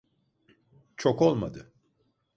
[0.97, 1.73] Çok olmadı.